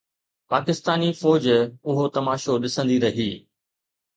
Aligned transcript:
پاڪستاني 0.51 1.09
فوج 1.21 1.43
اهو 1.89 2.03
تماشو 2.17 2.53
ڏسندي 2.63 2.97
رهي. 3.07 3.31